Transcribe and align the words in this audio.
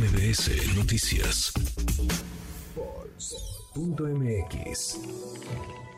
MBS 0.00 0.74
Noticias. 0.76 1.52
MX. 3.76 4.98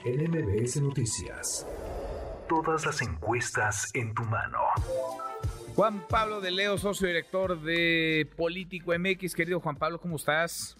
En 0.04 0.28
MBS 0.28 0.82
Noticias. 0.82 1.64
Todas 2.48 2.84
las 2.84 3.00
encuestas 3.00 3.94
en 3.94 4.12
tu 4.12 4.24
mano. 4.24 4.58
Juan 5.76 6.04
Pablo 6.08 6.40
de 6.40 6.50
Leo, 6.50 6.78
socio 6.78 7.06
director 7.06 7.62
de 7.62 8.28
Político 8.36 8.92
MX. 8.98 9.36
Querido 9.36 9.60
Juan 9.60 9.76
Pablo, 9.76 10.00
¿cómo 10.00 10.16
estás? 10.16 10.76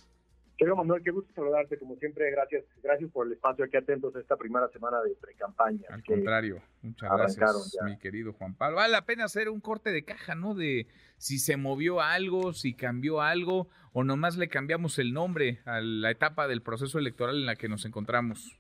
Querido 0.62 0.76
Manuel, 0.76 1.02
qué 1.02 1.10
gusto 1.10 1.32
saludarte, 1.34 1.76
como 1.76 1.96
siempre, 1.96 2.30
gracias, 2.30 2.64
gracias 2.84 3.10
por 3.10 3.26
el 3.26 3.32
espacio 3.32 3.64
aquí 3.64 3.76
atentos 3.76 4.14
a 4.14 4.20
esta 4.20 4.36
primera 4.36 4.68
semana 4.68 5.00
de 5.02 5.16
pre-campaña. 5.16 5.88
Al 5.90 6.04
contrario, 6.04 6.62
muchas 6.82 7.10
gracias, 7.10 7.78
mi 7.84 7.98
querido 7.98 8.32
Juan 8.32 8.54
Pablo. 8.54 8.76
Vale 8.76 8.92
la 8.92 9.04
pena 9.04 9.24
hacer 9.24 9.48
un 9.48 9.60
corte 9.60 9.90
de 9.90 10.04
caja, 10.04 10.36
¿no? 10.36 10.54
De 10.54 10.86
si 11.16 11.40
se 11.40 11.56
movió 11.56 12.00
algo, 12.00 12.52
si 12.52 12.74
cambió 12.74 13.22
algo, 13.22 13.66
o 13.92 14.04
nomás 14.04 14.36
le 14.36 14.48
cambiamos 14.48 15.00
el 15.00 15.12
nombre 15.12 15.58
a 15.64 15.80
la 15.80 16.12
etapa 16.12 16.46
del 16.46 16.62
proceso 16.62 17.00
electoral 17.00 17.38
en 17.38 17.46
la 17.46 17.56
que 17.56 17.68
nos 17.68 17.84
encontramos. 17.84 18.56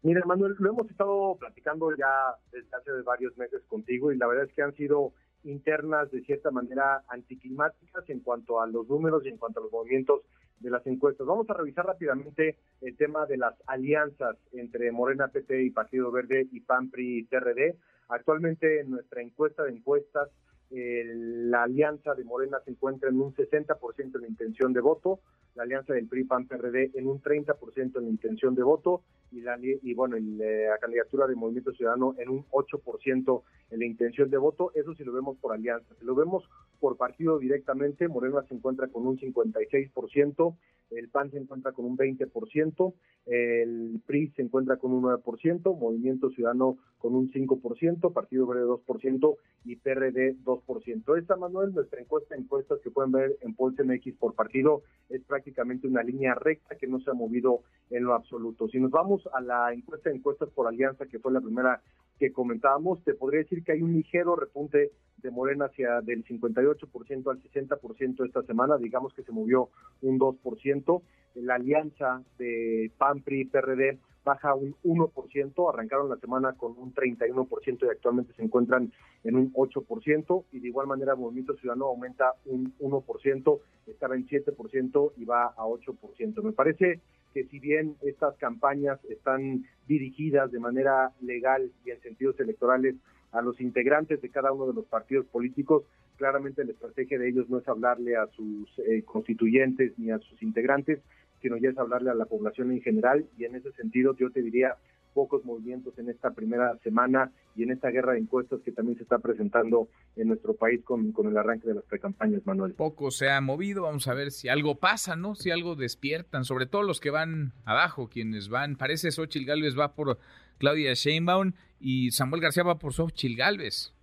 Mira, 0.00 0.22
Manuel, 0.24 0.56
lo 0.58 0.70
hemos 0.70 0.90
estado 0.90 1.36
platicando 1.38 1.94
ya 1.98 2.34
desde 2.50 2.74
hace 2.74 3.02
varios 3.04 3.36
meses 3.36 3.62
contigo 3.68 4.10
y 4.10 4.16
la 4.16 4.26
verdad 4.26 4.46
es 4.46 4.54
que 4.54 4.62
han 4.62 4.74
sido 4.74 5.12
internas 5.44 6.10
de 6.10 6.22
cierta 6.22 6.50
manera 6.50 7.04
anticlimáticas 7.08 8.08
en 8.08 8.20
cuanto 8.20 8.62
a 8.62 8.66
los 8.66 8.88
números 8.88 9.22
y 9.26 9.28
en 9.28 9.36
cuanto 9.36 9.60
a 9.60 9.64
los 9.64 9.72
movimientos 9.72 10.22
de 10.60 10.70
las 10.70 10.86
encuestas. 10.86 11.26
Vamos 11.26 11.48
a 11.50 11.54
revisar 11.54 11.86
rápidamente 11.86 12.56
el 12.80 12.96
tema 12.96 13.26
de 13.26 13.36
las 13.36 13.54
alianzas 13.66 14.36
entre 14.52 14.90
Morena, 14.92 15.28
PT 15.28 15.62
y 15.62 15.70
Partido 15.70 16.10
Verde 16.10 16.46
y 16.50 16.60
PAN, 16.60 16.90
PRI 16.90 17.18
y 17.18 17.24
TRD. 17.24 17.76
Actualmente 18.08 18.80
en 18.80 18.90
nuestra 18.90 19.20
encuesta 19.22 19.64
de 19.64 19.72
encuestas, 19.72 20.28
la 20.70 21.62
alianza 21.62 22.14
de 22.14 22.24
Morena 22.24 22.58
se 22.64 22.70
encuentra 22.70 23.08
en 23.08 23.20
un 23.20 23.34
60% 23.34 24.18
de 24.18 24.28
intención 24.28 24.72
de 24.72 24.80
voto, 24.80 25.20
la 25.56 25.62
alianza 25.62 25.94
del 25.94 26.06
PRI 26.06 26.24
PAN 26.24 26.46
PRD 26.46 26.92
en 26.94 27.06
un 27.08 27.20
30% 27.20 27.98
en 27.98 28.04
la 28.04 28.10
intención 28.10 28.54
de 28.54 28.62
voto 28.62 29.02
y 29.32 29.40
la 29.40 29.58
y 29.60 29.94
bueno, 29.94 30.16
eh, 30.16 30.66
la 30.68 30.78
candidatura 30.78 31.26
de 31.26 31.34
Movimiento 31.34 31.72
Ciudadano 31.72 32.14
en 32.18 32.28
un 32.28 32.44
8% 32.50 33.42
en 33.70 33.78
la 33.78 33.84
intención 33.84 34.30
de 34.30 34.36
voto, 34.36 34.70
eso 34.74 34.94
si 34.94 35.02
lo 35.02 35.12
vemos 35.12 35.36
por 35.38 35.52
alianza. 35.52 35.94
Si 35.98 36.04
lo 36.04 36.14
vemos 36.14 36.44
por 36.78 36.96
partido 36.96 37.38
directamente, 37.38 38.06
Morena 38.06 38.42
se 38.48 38.54
encuentra 38.54 38.88
con 38.88 39.06
un 39.06 39.18
56%, 39.18 40.56
el 40.90 41.08
PAN 41.08 41.30
se 41.30 41.38
encuentra 41.38 41.72
con 41.72 41.84
un 41.84 41.96
20%, 41.96 42.94
el 43.26 44.00
PRI 44.06 44.28
se 44.36 44.42
encuentra 44.42 44.76
con 44.76 44.92
un 44.92 45.02
9%, 45.02 45.78
Movimiento 45.78 46.30
Ciudadano 46.30 46.78
con 46.98 47.14
un 47.14 47.30
5%, 47.32 48.12
Partido 48.12 48.46
Verde 48.46 48.64
2% 48.66 49.36
y 49.66 49.76
PRD 49.76 50.36
2%. 50.44 51.18
Esta, 51.18 51.36
Manuel, 51.36 51.74
nuestra 51.74 52.00
encuesta, 52.00 52.36
encuestas 52.36 52.80
que 52.82 52.90
pueden 52.90 53.12
ver 53.12 53.36
en 53.40 53.54
Pulse 53.54 53.82
MX 53.82 54.16
por 54.16 54.34
partido, 54.34 54.82
es 55.08 55.22
prácticamente 55.24 55.86
una 55.86 56.02
línea 56.02 56.34
recta 56.34 56.76
que 56.76 56.86
no 56.86 57.00
se 57.00 57.10
ha 57.10 57.14
movido 57.14 57.60
en 57.90 58.04
lo 58.04 58.14
absoluto. 58.14 58.68
Si 58.68 58.78
nos 58.78 58.90
vamos 58.90 59.28
a 59.32 59.40
la 59.40 59.72
encuesta 59.72 60.10
de 60.10 60.16
encuestas 60.16 60.48
por 60.50 60.68
alianza, 60.68 61.06
que 61.06 61.18
fue 61.18 61.32
la 61.32 61.40
primera 61.40 61.82
que 62.18 62.32
comentábamos, 62.32 63.02
te 63.04 63.14
podría 63.14 63.40
decir 63.40 63.62
que 63.62 63.72
hay 63.72 63.82
un 63.82 63.92
ligero 63.92 64.36
repunte 64.36 64.92
de 65.18 65.30
Morena 65.30 65.66
hacia 65.66 66.00
del 66.00 66.24
58% 66.24 67.30
al 67.30 67.42
60% 67.42 68.26
esta 68.26 68.42
semana, 68.42 68.76
digamos 68.78 69.12
que 69.14 69.22
se 69.22 69.32
movió 69.32 69.70
un 70.02 70.18
2%. 70.18 71.02
La 71.36 71.56
alianza 71.56 72.22
de 72.38 72.90
PAN, 72.96 73.22
PRI, 73.22 73.44
PRD 73.46 73.98
baja 74.24 74.54
un 74.54 74.74
1%, 74.82 75.72
arrancaron 75.72 76.08
la 76.08 76.16
semana 76.16 76.54
con 76.54 76.76
un 76.76 76.92
31% 76.92 77.86
y 77.86 77.88
actualmente 77.88 78.32
se 78.34 78.42
encuentran 78.42 78.92
en 79.22 79.36
un 79.36 79.52
8%, 79.52 80.44
y 80.52 80.58
de 80.58 80.68
igual 80.68 80.88
manera 80.88 81.14
Movimiento 81.14 81.54
Ciudadano 81.54 81.86
aumenta 81.86 82.32
un 82.44 82.76
1%, 82.78 83.60
estaba 83.86 84.16
en 84.16 84.26
7% 84.26 85.12
y 85.16 85.24
va 85.24 85.46
a 85.46 85.64
8%. 85.64 86.42
Me 86.42 86.52
parece 86.52 87.00
que 87.32 87.44
si 87.44 87.60
bien 87.60 87.96
estas 88.02 88.36
campañas 88.38 88.98
están 89.04 89.64
dirigidas 89.86 90.50
de 90.50 90.58
manera 90.58 91.12
legal 91.20 91.70
y 91.84 91.90
en 91.90 92.00
sentidos 92.00 92.38
electorales 92.40 92.96
a 93.32 93.42
los 93.42 93.60
integrantes 93.60 94.20
de 94.22 94.30
cada 94.30 94.52
uno 94.52 94.66
de 94.66 94.74
los 94.74 94.86
partidos 94.86 95.26
políticos, 95.26 95.84
claramente 96.16 96.64
la 96.64 96.72
estrategia 96.72 97.18
de 97.18 97.28
ellos 97.28 97.48
no 97.48 97.58
es 97.58 97.68
hablarle 97.68 98.16
a 98.16 98.26
sus 98.28 98.68
eh, 98.78 99.02
constituyentes 99.04 99.98
ni 99.98 100.10
a 100.10 100.18
sus 100.18 100.42
integrantes, 100.42 101.00
sino 101.42 101.56
ya 101.56 101.70
es 101.70 101.78
hablarle 101.78 102.10
a 102.10 102.14
la 102.14 102.24
población 102.24 102.72
en 102.72 102.80
general. 102.80 103.26
Y 103.36 103.44
en 103.44 103.56
ese 103.56 103.72
sentido 103.72 104.16
yo 104.16 104.30
te 104.30 104.42
diría 104.42 104.76
pocos 105.16 105.42
movimientos 105.46 105.98
en 105.98 106.10
esta 106.10 106.32
primera 106.32 106.76
semana 106.84 107.32
y 107.56 107.62
en 107.62 107.70
esta 107.70 107.88
guerra 107.88 108.12
de 108.12 108.18
encuestas 108.18 108.60
que 108.60 108.70
también 108.70 108.98
se 108.98 109.04
está 109.04 109.18
presentando 109.18 109.88
en 110.14 110.28
nuestro 110.28 110.52
país 110.52 110.84
con, 110.84 111.10
con 111.12 111.26
el 111.26 111.38
arranque 111.38 111.66
de 111.66 111.74
las 111.74 111.84
precampañas, 111.84 112.42
Manuel. 112.44 112.74
Poco 112.74 113.10
se 113.10 113.30
ha 113.30 113.40
movido, 113.40 113.84
vamos 113.84 114.06
a 114.08 114.12
ver 114.12 114.30
si 114.30 114.50
algo 114.50 114.74
pasa, 114.74 115.16
¿no? 115.16 115.34
Si 115.34 115.50
algo 115.50 115.74
despiertan, 115.74 116.44
sobre 116.44 116.66
todo 116.66 116.82
los 116.82 117.00
que 117.00 117.08
van 117.08 117.54
abajo, 117.64 118.10
quienes 118.10 118.50
van, 118.50 118.76
parece 118.76 119.10
Xochitl 119.10 119.46
Galvez 119.46 119.74
va 119.74 119.94
por 119.94 120.18
Claudia 120.58 120.92
Sheinbaum 120.92 121.52
y 121.80 122.10
Samuel 122.10 122.42
García 122.42 122.64
va 122.64 122.78
por 122.78 122.92
Xochitl 122.92 123.38
Galvez. 123.38 123.94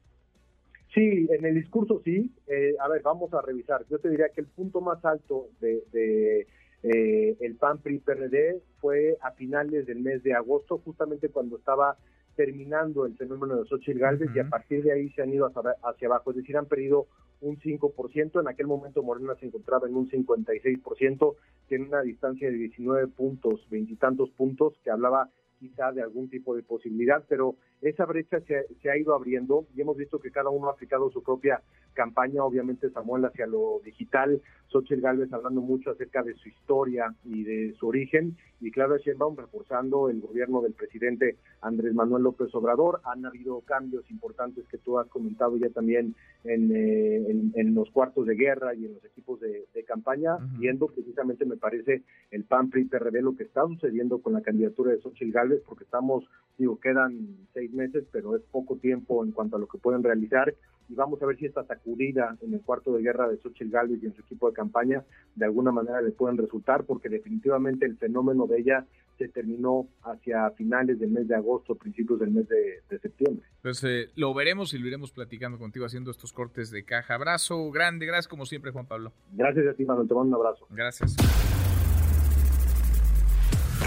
Sí, 0.95 1.27
en 1.29 1.45
el 1.45 1.53
discurso 1.53 2.01
sí. 2.03 2.31
Eh, 2.47 2.73
a 2.79 2.87
ver, 2.87 3.03
vamos 3.03 3.31
a 3.35 3.41
revisar. 3.43 3.85
Yo 3.87 3.99
te 3.99 4.09
diría 4.09 4.29
que 4.33 4.41
el 4.41 4.47
punto 4.47 4.81
más 4.81 5.05
alto 5.05 5.49
de 5.59 6.47
eh, 6.83 7.37
el 7.39 7.55
PAN 7.55 7.79
PRI 7.79 7.99
PRD 7.99 8.61
fue 8.79 9.17
a 9.21 9.31
finales 9.31 9.85
del 9.85 9.99
mes 9.99 10.21
de 10.21 10.33
agosto, 10.33 10.79
justamente 10.79 11.29
cuando 11.29 11.57
estaba 11.57 11.97
terminando 12.35 13.05
el 13.05 13.15
fenómeno 13.15 13.57
de 13.57 13.67
Xochitl 13.67 13.99
Galvez 13.99 14.29
y 14.35 14.39
a 14.39 14.49
partir 14.49 14.83
de 14.83 14.91
ahí 14.91 15.09
se 15.11 15.21
han 15.21 15.33
ido 15.33 15.45
hacia, 15.47 16.07
abajo, 16.07 16.31
es 16.31 16.37
decir, 16.37 16.57
han 16.57 16.65
perdido 16.65 17.07
un 17.41 17.57
5%, 17.59 18.41
en 18.41 18.47
aquel 18.47 18.67
momento 18.67 19.03
Morena 19.03 19.35
se 19.35 19.45
encontraba 19.45 19.87
en 19.87 19.95
un 19.95 20.09
56%, 20.09 21.35
tiene 21.67 21.87
una 21.87 22.01
distancia 22.01 22.49
de 22.49 22.57
19 22.57 23.07
puntos, 23.09 23.67
veintitantos 23.69 24.29
puntos, 24.31 24.73
que 24.83 24.91
hablaba 24.91 25.29
quizá 25.63 25.93
de 25.93 26.01
algún 26.01 26.29
tipo 26.29 26.53
de 26.55 26.61
posibilidad, 26.61 27.23
pero 27.29 27.55
esa 27.81 28.05
brecha 28.05 28.41
se, 28.41 28.67
se, 28.81 28.89
ha 28.89 28.97
ido 28.97 29.15
abriendo 29.15 29.65
y 29.73 29.79
hemos 29.79 29.95
visto 29.95 30.19
que 30.19 30.29
cada 30.29 30.49
uno 30.49 30.67
ha 30.67 30.73
aplicado 30.73 31.09
su 31.09 31.23
propia 31.23 31.61
campaña, 31.93 32.43
obviamente 32.43 32.89
Samuel 32.89 33.23
hacia 33.23 33.47
lo 33.47 33.79
digital, 33.85 34.41
Xochitl 34.67 35.01
Galvez 35.01 35.31
hablando 35.31 35.61
mucho 35.61 35.91
acerca 35.91 36.21
de 36.21 36.33
su 36.33 36.49
historia 36.49 37.13
y 37.23 37.43
de 37.43 37.73
su 37.79 37.87
origen, 37.87 38.35
y 38.59 38.71
Claudia 38.71 38.97
Sheinbaum 38.97 39.35
reforzando 39.35 40.09
el 40.09 40.21
gobierno 40.21 40.61
del 40.61 40.73
presidente 40.73 41.35
Andrés 41.61 41.93
Manuel 41.93 42.23
López 42.23 42.53
Obrador. 42.55 43.01
Han 43.03 43.25
habido 43.25 43.59
cambios 43.61 44.09
importantes 44.09 44.65
que 44.69 44.77
tú 44.77 44.97
has 44.99 45.07
comentado 45.07 45.57
ya 45.57 45.69
también 45.69 46.15
en, 46.45 46.71
eh, 46.73 47.51
en, 47.55 47.75
los 47.75 47.89
cuartos 47.91 48.25
de 48.25 48.35
guerra 48.35 48.73
y 48.73 48.85
en 48.85 48.93
los 48.93 49.05
equipos 49.05 49.39
de, 49.41 49.65
campaña, 49.85 50.37
viendo 50.57 50.87
precisamente, 50.87 51.45
me 51.45 51.57
parece, 51.57 52.03
el 52.31 52.45
PAN 52.45 52.69
PRI 52.69 52.85
PRD, 52.85 53.21
lo 53.21 53.35
que 53.35 53.43
está 53.43 53.67
sucediendo 53.67 54.19
con 54.19 54.31
la 54.31 54.41
candidatura 54.41 54.91
de 54.91 55.01
Xochitl 55.01 55.31
Galvez, 55.31 55.52
porque 55.65 55.83
estamos, 55.83 56.25
digo, 56.57 56.79
quedan 56.79 57.47
seis 57.53 57.71
meses, 57.71 58.05
pero 58.11 58.35
es 58.35 58.41
poco 58.51 58.77
tiempo 58.77 59.23
en 59.23 59.31
cuanto 59.31 59.57
a 59.57 59.59
lo 59.59 59.67
que 59.67 59.77
pueden 59.77 60.03
realizar 60.03 60.53
y 60.89 60.95
vamos 60.95 61.21
a 61.21 61.25
ver 61.25 61.37
si 61.37 61.45
esta 61.45 61.65
sacudida 61.65 62.37
en 62.41 62.53
el 62.53 62.61
cuarto 62.61 62.93
de 62.93 63.01
guerra 63.01 63.27
de 63.27 63.37
Xochitl 63.37 63.71
Galvez 63.71 64.01
y 64.01 64.07
en 64.07 64.15
su 64.15 64.21
equipo 64.21 64.49
de 64.49 64.53
campaña 64.53 65.03
de 65.35 65.45
alguna 65.45 65.71
manera 65.71 66.01
le 66.01 66.11
pueden 66.11 66.37
resultar, 66.37 66.83
porque 66.83 67.09
definitivamente 67.09 67.85
el 67.85 67.97
fenómeno 67.97 68.47
de 68.47 68.59
ella 68.59 68.85
se 69.17 69.27
terminó 69.27 69.87
hacia 70.03 70.49
finales 70.51 70.99
del 70.99 71.11
mes 71.11 71.27
de 71.27 71.35
agosto, 71.35 71.75
principios 71.75 72.19
del 72.19 72.31
mes 72.31 72.47
de, 72.49 72.99
septiembre. 72.99 73.45
Pues 73.61 73.83
eh, 73.83 74.09
lo 74.15 74.33
veremos 74.33 74.73
y 74.73 74.79
lo 74.79 74.87
iremos 74.87 75.11
platicando 75.11 75.57
contigo 75.57 75.85
haciendo 75.85 76.11
estos 76.11 76.33
cortes 76.33 76.71
de 76.71 76.83
caja. 76.83 77.15
Abrazo 77.15 77.71
grande, 77.71 78.05
gracias 78.05 78.27
como 78.27 78.45
siempre, 78.45 78.71
Juan 78.71 78.87
Pablo. 78.87 79.13
Gracias 79.33 79.67
a 79.67 79.73
ti, 79.73 79.85
Manuel, 79.85 80.07
te 80.07 80.13
mando 80.13 80.37
un 80.37 80.45
abrazo. 80.45 80.67
Gracias. 80.69 81.15